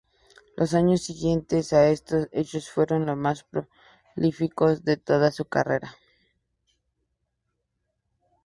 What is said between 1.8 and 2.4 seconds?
estos